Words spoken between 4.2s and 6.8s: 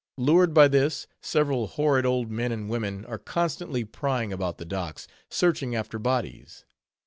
about the docks, searching after bodies.